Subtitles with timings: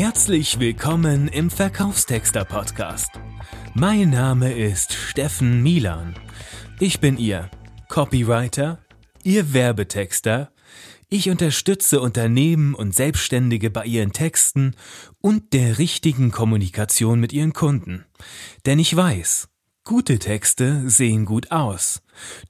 [0.00, 3.10] Herzlich willkommen im Verkaufstexter Podcast.
[3.74, 6.14] Mein Name ist Steffen Milan.
[6.78, 7.50] Ich bin Ihr
[7.90, 8.78] Copywriter,
[9.24, 10.52] Ihr Werbetexter.
[11.10, 14.74] Ich unterstütze Unternehmen und Selbstständige bei ihren Texten
[15.20, 18.06] und der richtigen Kommunikation mit ihren Kunden.
[18.64, 19.50] Denn ich weiß,
[19.84, 22.00] gute Texte sehen gut aus,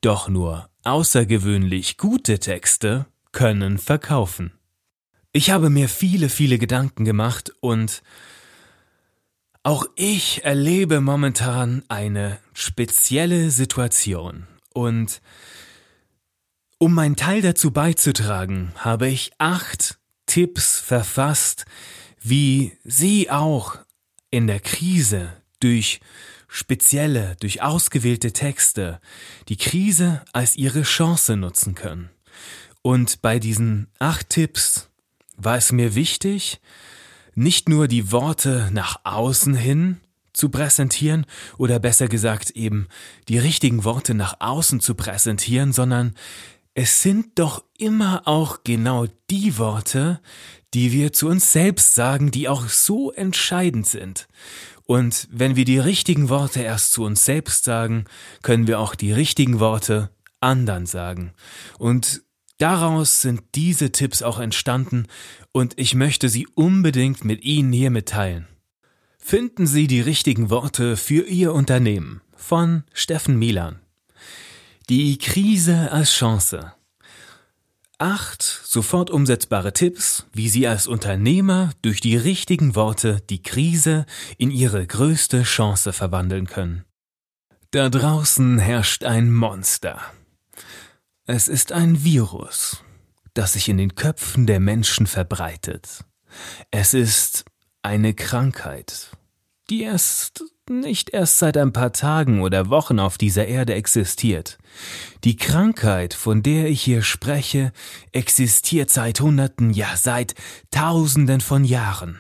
[0.02, 4.52] doch nur außergewöhnlich gute Texte können verkaufen.
[5.32, 8.02] Ich habe mir viele, viele Gedanken gemacht und
[9.62, 14.48] auch ich erlebe momentan eine spezielle Situation.
[14.74, 15.20] Und
[16.78, 21.64] um meinen Teil dazu beizutragen, habe ich acht Tipps verfasst,
[22.20, 23.78] wie Sie auch
[24.30, 26.00] in der Krise durch
[26.48, 29.00] spezielle, durch ausgewählte Texte
[29.48, 32.10] die Krise als Ihre Chance nutzen können.
[32.82, 34.89] Und bei diesen acht Tipps
[35.42, 36.60] war es mir wichtig,
[37.34, 39.98] nicht nur die Worte nach außen hin
[40.32, 41.26] zu präsentieren
[41.58, 42.86] oder besser gesagt eben
[43.28, 46.14] die richtigen Worte nach außen zu präsentieren, sondern
[46.74, 50.20] es sind doch immer auch genau die Worte,
[50.72, 54.28] die wir zu uns selbst sagen, die auch so entscheidend sind.
[54.84, 58.04] Und wenn wir die richtigen Worte erst zu uns selbst sagen,
[58.42, 61.32] können wir auch die richtigen Worte anderen sagen.
[61.78, 62.22] Und
[62.60, 65.06] Daraus sind diese Tipps auch entstanden
[65.50, 68.46] und ich möchte sie unbedingt mit Ihnen hier mitteilen.
[69.18, 73.80] Finden Sie die richtigen Worte für Ihr Unternehmen von Steffen Milan.
[74.90, 76.74] Die Krise als Chance.
[77.96, 84.04] Acht sofort umsetzbare Tipps, wie Sie als Unternehmer durch die richtigen Worte die Krise
[84.36, 86.84] in Ihre größte Chance verwandeln können.
[87.70, 89.98] Da draußen herrscht ein Monster.
[91.32, 92.82] Es ist ein Virus,
[93.34, 96.04] das sich in den Köpfen der Menschen verbreitet.
[96.72, 97.44] Es ist
[97.82, 99.12] eine Krankheit,
[99.70, 104.58] die erst nicht erst seit ein paar Tagen oder Wochen auf dieser Erde existiert.
[105.22, 107.70] Die Krankheit, von der ich hier spreche,
[108.10, 110.34] existiert seit Hunderten, ja seit
[110.72, 112.18] Tausenden von Jahren.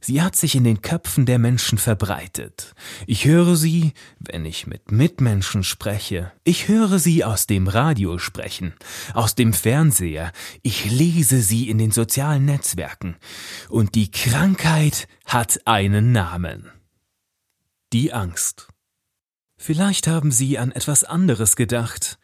[0.00, 2.74] Sie hat sich in den Köpfen der Menschen verbreitet.
[3.06, 6.32] Ich höre sie, wenn ich mit Mitmenschen spreche.
[6.44, 8.74] Ich höre sie aus dem Radio sprechen,
[9.14, 10.32] aus dem Fernseher.
[10.62, 13.16] Ich lese sie in den sozialen Netzwerken.
[13.68, 16.70] Und die Krankheit hat einen Namen.
[17.92, 18.68] Die Angst.
[19.56, 22.18] Vielleicht haben Sie an etwas anderes gedacht,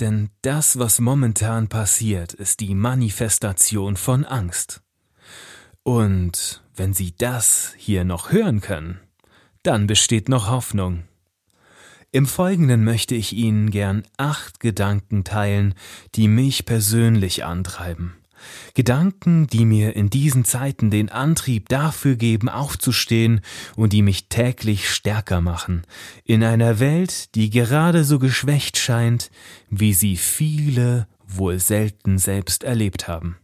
[0.00, 4.80] denn das, was momentan passiert, ist die Manifestation von Angst.
[5.82, 9.00] Und wenn Sie das hier noch hören können,
[9.62, 11.04] dann besteht noch Hoffnung.
[12.12, 15.74] Im Folgenden möchte ich Ihnen gern acht Gedanken teilen,
[16.14, 18.14] die mich persönlich antreiben.
[18.74, 23.42] Gedanken, die mir in diesen Zeiten den Antrieb dafür geben, aufzustehen
[23.76, 25.82] und die mich täglich stärker machen,
[26.24, 29.30] in einer Welt, die gerade so geschwächt scheint,
[29.68, 33.36] wie sie viele wohl selten selbst erlebt haben.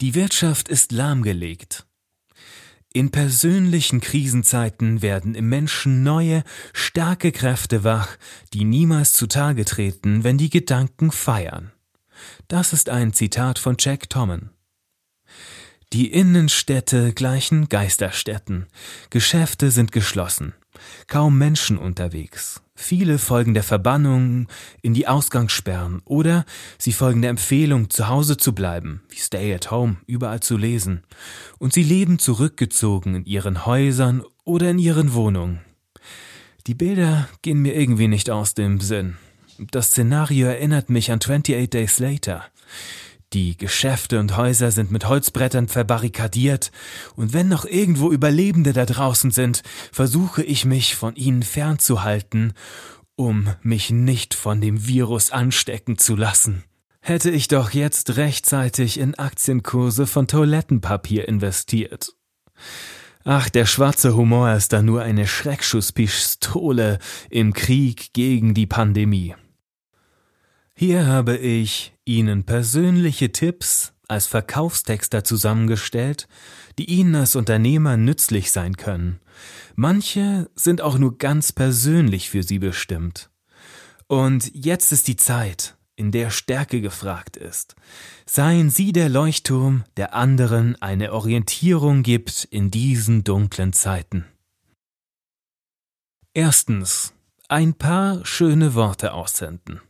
[0.00, 1.86] Die Wirtschaft ist lahmgelegt.
[2.92, 8.16] In persönlichen Krisenzeiten werden im Menschen neue, starke Kräfte wach,
[8.52, 11.70] die niemals zutage treten, wenn die Gedanken feiern.
[12.48, 14.50] Das ist ein Zitat von Jack Tommen.
[15.92, 18.66] Die Innenstädte gleichen Geisterstädten.
[19.10, 20.54] Geschäfte sind geschlossen.
[21.06, 22.60] Kaum Menschen unterwegs.
[22.74, 24.48] Viele folgen der Verbannung
[24.80, 26.46] in die Ausgangssperren oder
[26.78, 31.02] sie folgen der Empfehlung, zu Hause zu bleiben, wie Stay at Home, überall zu lesen.
[31.58, 35.60] Und sie leben zurückgezogen in ihren Häusern oder in ihren Wohnungen.
[36.66, 39.16] Die Bilder gehen mir irgendwie nicht aus dem Sinn.
[39.58, 42.44] Das Szenario erinnert mich an 28 Days Later.
[43.32, 46.72] Die Geschäfte und Häuser sind mit Holzbrettern verbarrikadiert,
[47.14, 52.54] und wenn noch irgendwo Überlebende da draußen sind, versuche ich mich von ihnen fernzuhalten,
[53.14, 56.64] um mich nicht von dem Virus anstecken zu lassen.
[57.00, 62.16] Hätte ich doch jetzt rechtzeitig in Aktienkurse von Toilettenpapier investiert.
[63.22, 66.98] Ach, der schwarze Humor ist da nur eine Schreckschusspistole
[67.30, 69.36] im Krieg gegen die Pandemie.
[70.74, 76.26] Hier habe ich Ihnen persönliche Tipps als Verkaufstexter zusammengestellt,
[76.76, 79.20] die Ihnen als Unternehmer nützlich sein können.
[79.76, 83.30] Manche sind auch nur ganz persönlich für Sie bestimmt.
[84.08, 87.76] Und jetzt ist die Zeit, in der Stärke gefragt ist.
[88.26, 94.24] Seien Sie der Leuchtturm, der anderen eine Orientierung gibt in diesen dunklen Zeiten.
[96.34, 97.14] Erstens.
[97.48, 99.80] Ein paar schöne Worte aussenden.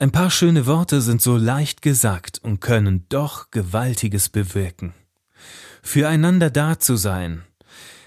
[0.00, 4.94] Ein paar schöne Worte sind so leicht gesagt und können doch Gewaltiges bewirken.
[5.82, 7.42] füreinander da zu sein.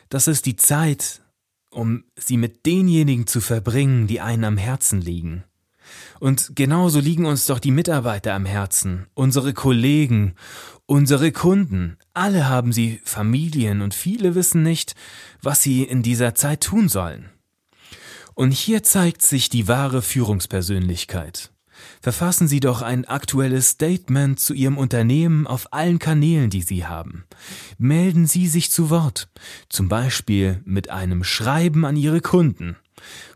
[0.07, 1.21] Das ist die Zeit,
[1.69, 5.43] um sie mit denjenigen zu verbringen, die einen am Herzen liegen.
[6.21, 10.35] Und genauso liegen uns doch die Mitarbeiter am Herzen, unsere Kollegen,
[10.85, 11.97] unsere Kunden.
[12.13, 14.95] Alle haben sie Familien und viele wissen nicht,
[15.41, 17.29] was sie in dieser Zeit tun sollen.
[18.33, 21.51] Und hier zeigt sich die wahre Führungspersönlichkeit.
[22.01, 27.25] Verfassen Sie doch ein aktuelles Statement zu Ihrem Unternehmen auf allen Kanälen, die Sie haben.
[27.77, 29.29] Melden Sie sich zu Wort,
[29.69, 32.75] zum Beispiel mit einem Schreiben an Ihre Kunden.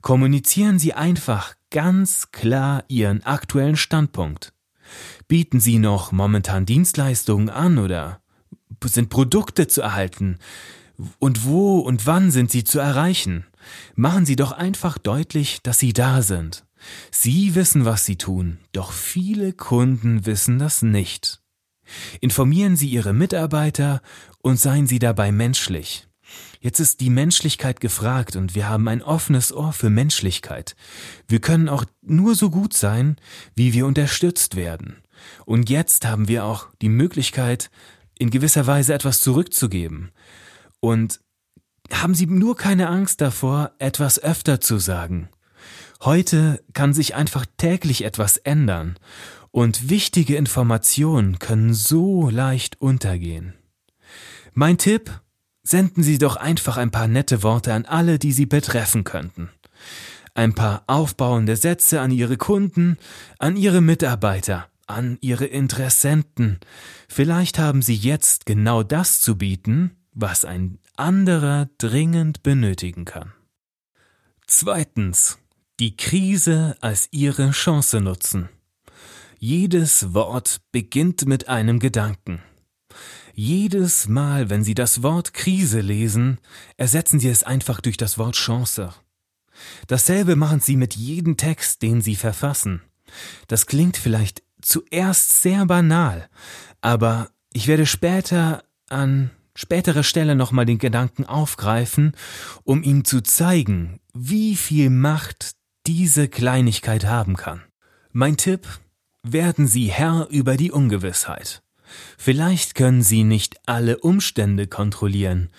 [0.02, 4.54] Kommunizieren Sie einfach ganz klar Ihren aktuellen Standpunkt.
[5.28, 8.22] Bieten Sie noch momentan Dienstleistungen an oder
[8.84, 10.38] sind Produkte zu erhalten?
[11.20, 13.46] Und wo und wann sind sie zu erreichen?
[13.96, 16.65] Machen Sie doch einfach deutlich, dass Sie da sind.
[17.12, 21.42] Sie wissen, was Sie tun, doch viele Kunden wissen das nicht.
[22.20, 24.02] Informieren Sie Ihre Mitarbeiter
[24.42, 26.08] und seien Sie dabei menschlich.
[26.60, 30.76] Jetzt ist die Menschlichkeit gefragt und wir haben ein offenes Ohr für Menschlichkeit.
[31.28, 33.18] Wir können auch nur so gut sein,
[33.56, 35.04] wie wir unterstützt werden.
[35.46, 37.70] Und jetzt haben wir auch die Möglichkeit,
[38.18, 40.12] in gewisser Weise etwas zurückzugeben.
[40.80, 41.20] Und
[41.92, 45.30] haben Sie nur keine Angst davor, etwas öfter zu sagen.
[46.06, 48.96] Heute kann sich einfach täglich etwas ändern
[49.50, 53.56] und wichtige Informationen können so leicht untergehen.
[54.54, 55.20] Mein Tipp,
[55.64, 59.50] senden Sie doch einfach ein paar nette Worte an alle, die Sie betreffen könnten.
[60.36, 63.00] Ein paar aufbauende Sätze an Ihre Kunden,
[63.40, 66.60] an Ihre Mitarbeiter, an Ihre Interessenten.
[67.10, 73.34] Vielleicht haben Sie jetzt genau das zu bieten, was ein anderer dringend benötigen kann.
[74.46, 75.40] Zweitens.
[75.82, 78.48] Die Krise als ihre Chance nutzen.
[79.40, 82.42] Jedes Wort beginnt mit einem Gedanken.
[83.34, 86.40] Jedes Mal, wenn Sie das Wort Krise lesen,
[86.78, 88.94] ersetzen Sie es einfach durch das Wort Chance.
[89.88, 92.82] Dasselbe machen Sie mit jedem Text, den Sie verfassen.
[93.50, 96.30] Das klingt vielleicht zuerst sehr banal,
[96.80, 102.14] aber ich werde später an späterer Stelle nochmal den Gedanken aufgreifen,
[102.64, 105.56] um ihm zu zeigen, wie viel Macht
[105.88, 107.62] diese Kleinigkeit haben kann.
[108.12, 108.68] Mein Tipp,
[109.24, 111.64] werden Sie Herr über die Ungewissheit.
[112.18, 115.50] Vielleicht können Sie nicht alle Umstände kontrollieren,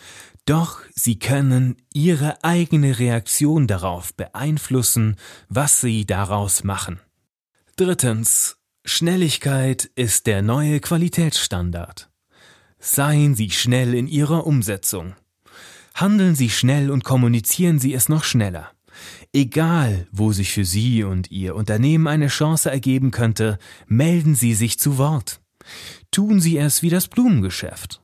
[0.44, 5.16] doch Sie können Ihre eigene Reaktion darauf beeinflussen,
[5.48, 7.00] was Sie daraus machen.
[7.76, 8.56] Drittens.
[8.88, 12.08] Schnelligkeit ist der neue Qualitätsstandard.
[12.78, 15.16] Seien Sie schnell in Ihrer Umsetzung.
[15.92, 18.70] Handeln Sie schnell und kommunizieren Sie es noch schneller.
[19.32, 24.78] Egal, wo sich für Sie und Ihr Unternehmen eine Chance ergeben könnte, melden Sie sich
[24.78, 25.40] zu Wort.
[26.10, 28.00] Tun Sie es wie das Blumengeschäft.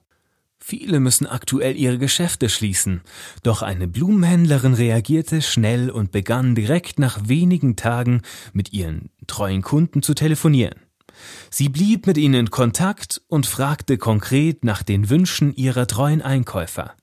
[0.64, 3.00] Viele müssen aktuell ihre Geschäfte schließen,
[3.42, 8.22] doch eine Blumenhändlerin reagierte schnell und begann direkt nach wenigen Tagen
[8.52, 10.78] mit ihren treuen Kunden zu telefonieren.
[11.50, 16.94] Sie blieb mit ihnen in Kontakt und fragte konkret nach den Wünschen ihrer treuen Einkäufer.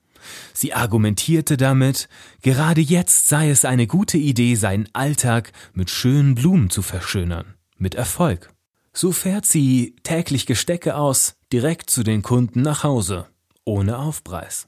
[0.53, 2.09] Sie argumentierte damit,
[2.41, 7.55] gerade jetzt sei es eine gute Idee, seinen Alltag mit schönen Blumen zu verschönern.
[7.77, 8.53] Mit Erfolg.
[8.93, 13.27] So fährt sie täglich Gestecke aus, direkt zu den Kunden nach Hause.
[13.65, 14.67] Ohne Aufpreis.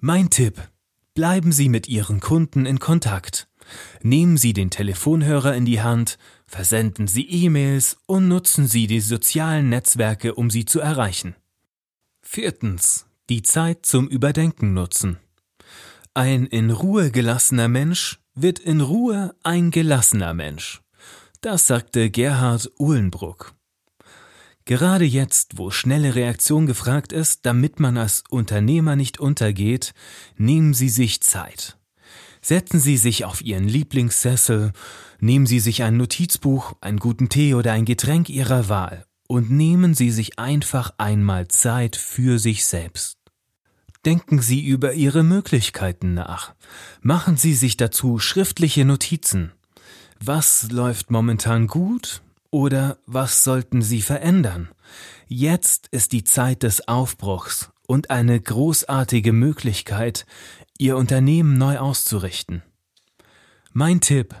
[0.00, 0.60] Mein Tipp.
[1.14, 3.48] Bleiben Sie mit Ihren Kunden in Kontakt.
[4.02, 9.68] Nehmen Sie den Telefonhörer in die Hand, versenden Sie E-Mails und nutzen Sie die sozialen
[9.68, 11.34] Netzwerke, um sie zu erreichen.
[12.22, 15.18] Viertens die Zeit zum Überdenken nutzen.
[16.14, 20.82] Ein in Ruhe gelassener Mensch wird in Ruhe ein gelassener Mensch.
[21.40, 23.54] Das sagte Gerhard Uhlenbruck.
[24.64, 29.94] Gerade jetzt, wo schnelle Reaktion gefragt ist, damit man als Unternehmer nicht untergeht,
[30.36, 31.78] nehmen Sie sich Zeit.
[32.42, 34.72] Setzen Sie sich auf Ihren Lieblingssessel,
[35.20, 39.94] nehmen Sie sich ein Notizbuch, einen guten Tee oder ein Getränk Ihrer Wahl und nehmen
[39.94, 43.19] Sie sich einfach einmal Zeit für sich selbst.
[44.06, 46.54] Denken Sie über Ihre Möglichkeiten nach.
[47.02, 49.52] Machen Sie sich dazu schriftliche Notizen.
[50.22, 54.70] Was läuft momentan gut oder was sollten Sie verändern?
[55.28, 60.24] Jetzt ist die Zeit des Aufbruchs und eine großartige Möglichkeit,
[60.78, 62.62] Ihr Unternehmen neu auszurichten.
[63.72, 64.34] Mein Tipp.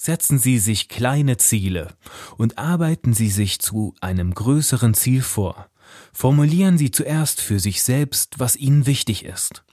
[0.00, 1.88] Setzen Sie sich kleine Ziele
[2.36, 5.68] und arbeiten Sie sich zu einem größeren Ziel vor.
[6.12, 9.64] Formulieren Sie zuerst für sich selbst, was Ihnen wichtig ist.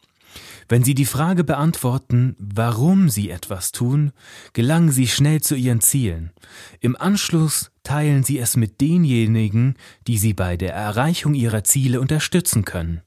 [0.68, 4.12] Wenn Sie die Frage beantworten, warum Sie etwas tun,
[4.54, 6.32] gelangen Sie schnell zu Ihren Zielen.
[6.80, 9.76] Im Anschluss teilen Sie es mit denjenigen,
[10.08, 13.02] die Sie bei der Erreichung Ihrer Ziele unterstützen können.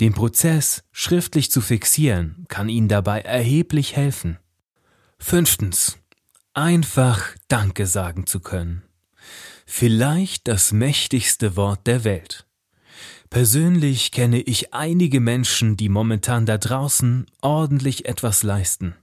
[0.00, 4.38] Den Prozess schriftlich zu fixieren kann Ihnen dabei erheblich helfen.
[5.18, 5.98] Fünftens.
[6.54, 8.82] Einfach Danke sagen zu können.
[9.66, 12.46] Vielleicht das mächtigste Wort der Welt.
[13.30, 18.96] Persönlich kenne ich einige Menschen, die momentan da draußen ordentlich etwas leisten.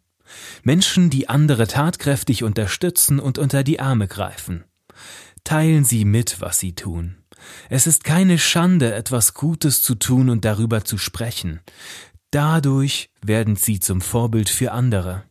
[0.64, 4.66] Menschen, die andere tatkräftig unterstützen und unter die Arme greifen.
[5.46, 7.16] Teilen Sie mit, was Sie tun.
[7.70, 11.62] Es ist keine Schande, etwas Gutes zu tun und darüber zu sprechen.
[12.32, 15.24] Dadurch werden Sie zum Vorbild für andere.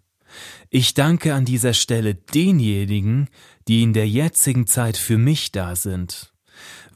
[0.70, 3.28] Ich danke an dieser Stelle denjenigen,
[3.68, 6.32] die in der jetzigen Zeit für mich da sind.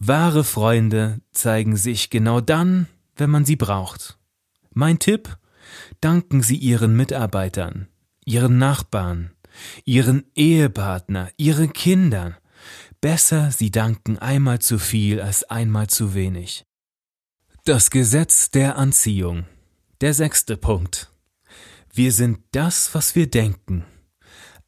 [0.03, 4.19] Wahre Freunde zeigen sich genau dann, wenn man sie braucht.
[4.73, 5.37] Mein Tipp?
[6.01, 7.87] Danken Sie Ihren Mitarbeitern,
[8.25, 9.33] Ihren Nachbarn,
[9.85, 12.35] Ihren Ehepartner, Ihren Kindern.
[13.03, 16.65] Besser, Sie danken einmal zu viel als einmal zu wenig.
[17.65, 19.45] Das Gesetz der Anziehung.
[20.01, 21.13] Der sechste Punkt.
[21.93, 23.85] Wir sind das, was wir denken.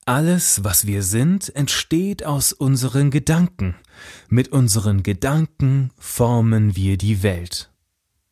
[0.05, 3.77] Alles, was wir sind, entsteht aus unseren Gedanken.
[4.29, 7.71] Mit unseren Gedanken formen wir die Welt.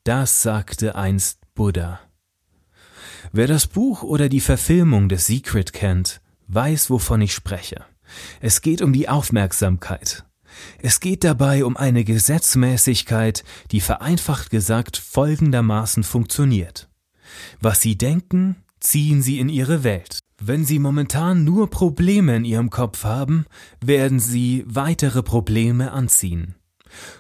[0.02, 2.00] Das sagte einst Buddha.
[3.30, 7.84] Wer das Buch oder die Verfilmung des Secret kennt, weiß, wovon ich spreche.
[8.40, 10.24] Es geht um die Aufmerksamkeit.
[10.82, 16.88] Es geht dabei um eine Gesetzmäßigkeit, die vereinfacht gesagt folgendermaßen funktioniert.
[17.60, 20.19] Was Sie denken, ziehen Sie in Ihre Welt.
[20.42, 23.44] Wenn Sie momentan nur Probleme in Ihrem Kopf haben,
[23.84, 26.54] werden Sie weitere Probleme anziehen.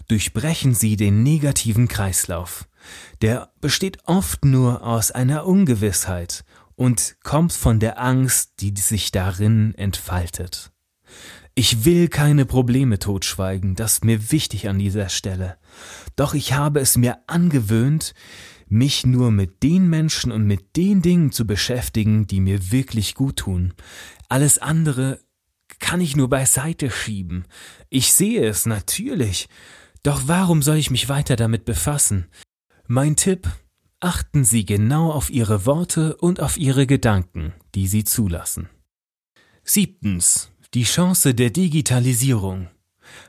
[0.08, 2.66] Durchbrechen Sie den negativen Kreislauf.
[3.20, 6.44] Der besteht oft nur aus einer Ungewissheit
[6.76, 10.72] und kommt von der Angst, die sich darin entfaltet.
[11.54, 15.58] Ich will keine Probleme totschweigen, das ist mir wichtig an dieser Stelle.
[16.16, 18.14] Doch ich habe es mir angewöhnt,
[18.70, 23.36] mich nur mit den Menschen und mit den Dingen zu beschäftigen, die mir wirklich gut
[23.36, 23.74] tun.
[24.28, 25.20] Alles andere
[25.78, 27.44] kann ich nur beiseite schieben.
[27.88, 29.48] Ich sehe es natürlich.
[30.02, 32.26] Doch warum soll ich mich weiter damit befassen?
[32.86, 33.48] Mein Tipp,
[34.00, 38.68] achten Sie genau auf Ihre Worte und auf Ihre Gedanken, die Sie zulassen.
[39.64, 40.50] Siebtens.
[40.74, 42.68] Die Chance der Digitalisierung.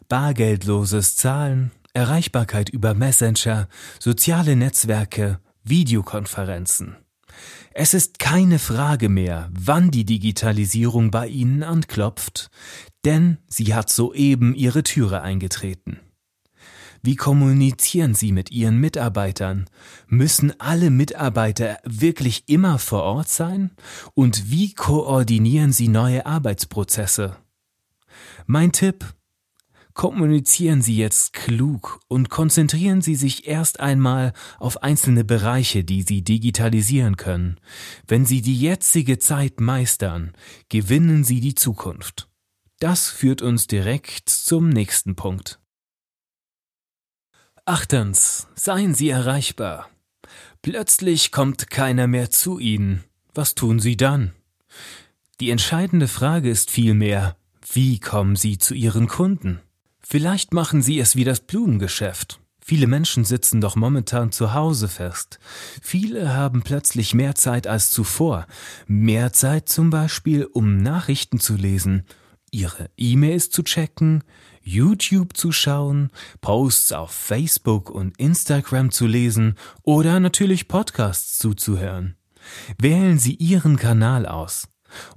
[0.08, 3.68] Bargeldloses Zahlen, Erreichbarkeit über Messenger,
[4.00, 6.96] soziale Netzwerke, Videokonferenzen.
[7.74, 12.50] Es ist keine Frage mehr, wann die Digitalisierung bei Ihnen anklopft,
[13.06, 16.00] denn sie hat soeben Ihre Türe eingetreten.
[17.04, 19.66] Wie kommunizieren Sie mit Ihren Mitarbeitern?
[20.08, 23.72] Müssen alle Mitarbeiter wirklich immer vor Ort sein?
[24.14, 27.38] Und wie koordinieren Sie neue Arbeitsprozesse?
[28.46, 29.06] Mein Tipp,
[29.94, 36.24] Kommunizieren Sie jetzt klug und konzentrieren Sie sich erst einmal auf einzelne Bereiche, die Sie
[36.24, 37.60] digitalisieren können.
[38.08, 40.34] Wenn Sie die jetzige Zeit meistern,
[40.70, 42.30] gewinnen Sie die Zukunft.
[42.80, 45.60] Das führt uns direkt zum nächsten Punkt.
[47.66, 49.90] Achtens, seien Sie erreichbar.
[50.62, 53.04] Plötzlich kommt keiner mehr zu Ihnen.
[53.34, 54.34] Was tun Sie dann?
[55.40, 57.36] Die entscheidende Frage ist vielmehr,
[57.72, 59.60] wie kommen Sie zu Ihren Kunden?
[60.12, 62.42] Vielleicht machen Sie es wie das Blumengeschäft.
[62.60, 65.40] Viele Menschen sitzen doch momentan zu Hause fest.
[65.82, 68.46] Viele haben plötzlich mehr Zeit als zuvor.
[68.88, 72.04] Mehr Zeit zum Beispiel, um Nachrichten zu lesen,
[72.52, 74.26] ihre E-Mails zu checken,
[74.62, 76.10] YouTube zu schauen,
[76.42, 82.18] Posts auf Facebook und Instagram zu lesen oder natürlich Podcasts zuzuhören.
[82.78, 84.68] Wählen Sie Ihren Kanal aus.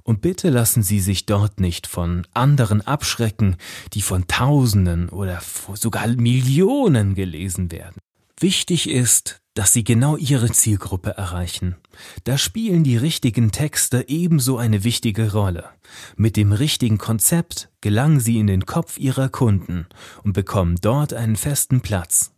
[0.03, 3.57] Und bitte lassen Sie sich dort nicht von anderen abschrecken,
[3.93, 5.41] die von Tausenden oder
[5.73, 7.97] sogar Millionen gelesen werden.
[8.39, 11.77] Wichtig ist, dass Sie genau Ihre Zielgruppe erreichen.
[12.25, 15.69] Da spielen die richtigen Texte ebenso eine wichtige Rolle.
[16.17, 19.87] Mit dem richtigen Konzept gelangen Sie in den Kopf Ihrer Kunden
[20.23, 22.33] und bekommen dort einen festen Platz.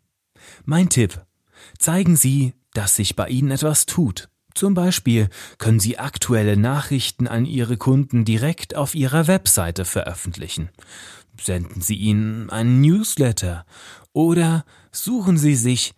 [0.66, 1.26] Mein Tipp.
[1.80, 4.30] Zeigen Sie, dass sich bei Ihnen etwas tut.
[4.58, 10.70] Zum Beispiel können Sie aktuelle Nachrichten an Ihre Kunden direkt auf Ihrer Webseite veröffentlichen.
[11.40, 13.68] Senden Sie ihnen einen Newsletter
[14.14, 15.94] oder suchen Sie sich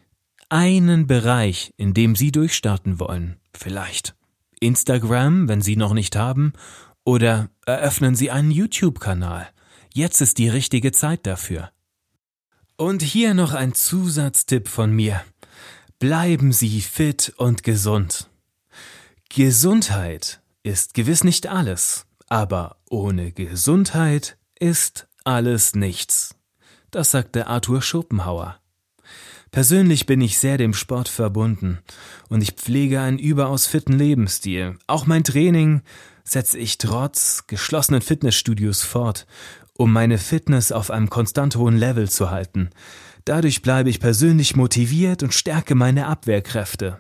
[0.49, 3.37] einen Bereich, in dem Sie durchstarten wollen.
[3.57, 4.13] Vielleicht
[4.59, 6.51] Instagram, wenn Sie noch nicht haben,
[7.05, 9.47] oder eröffnen Sie einen YouTube-Kanal.
[9.93, 11.71] Jetzt ist die richtige Zeit dafür.
[12.75, 15.21] Und hier noch ein Zusatztipp von mir.
[15.97, 18.28] Bleiben Sie fit und gesund.
[19.31, 26.36] Gesundheit ist gewiss nicht alles, aber ohne Gesundheit ist alles nichts.
[26.89, 28.59] Das sagte Arthur Schopenhauer.
[29.51, 31.77] Persönlich bin ich sehr dem Sport verbunden
[32.29, 34.79] und ich pflege einen überaus fitten Lebensstil.
[34.88, 35.83] Auch mein Training
[36.24, 39.27] setze ich trotz geschlossenen Fitnessstudios fort,
[39.74, 42.71] um meine Fitness auf einem konstant hohen Level zu halten.
[43.25, 47.00] Dadurch bleibe ich persönlich motiviert und stärke meine Abwehrkräfte.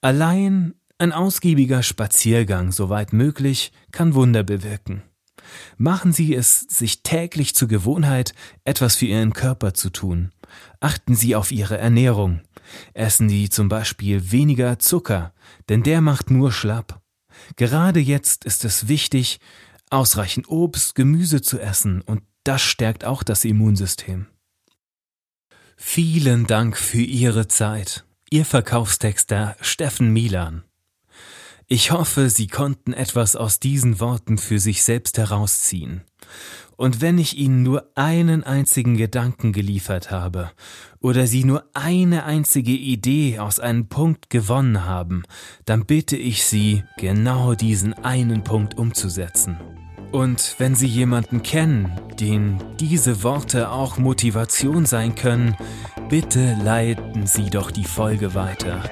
[0.00, 5.02] Allein ein ausgiebiger Spaziergang, soweit möglich, kann Wunder bewirken.
[5.76, 10.32] Machen Sie es sich täglich zur Gewohnheit, etwas für Ihren Körper zu tun.
[10.80, 12.42] Achten Sie auf Ihre Ernährung.
[12.94, 15.32] Essen Sie zum Beispiel weniger Zucker,
[15.68, 17.00] denn der macht nur schlapp.
[17.56, 19.40] Gerade jetzt ist es wichtig,
[19.90, 24.26] ausreichend Obst, Gemüse zu essen und das stärkt auch das Immunsystem.
[25.76, 28.04] Vielen Dank für Ihre Zeit.
[28.30, 30.64] Ihr Verkaufstexter Steffen Milan.
[31.70, 36.00] Ich hoffe, Sie konnten etwas aus diesen Worten für sich selbst herausziehen.
[36.78, 40.50] Und wenn ich Ihnen nur einen einzigen Gedanken geliefert habe
[41.00, 45.24] oder Sie nur eine einzige Idee aus einem Punkt gewonnen haben,
[45.66, 49.58] dann bitte ich Sie, genau diesen einen Punkt umzusetzen.
[50.10, 55.54] Und wenn Sie jemanden kennen, den diese Worte auch Motivation sein können,
[56.08, 58.88] bitte leiten Sie doch die Folge weiter.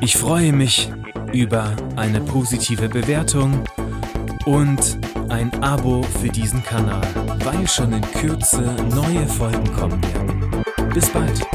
[0.00, 0.90] Ich freue mich
[1.32, 3.62] über eine positive Bewertung
[4.44, 7.06] und ein Abo für diesen Kanal,
[7.44, 10.64] weil schon in Kürze neue Folgen kommen werden.
[10.94, 11.46] Bis bald!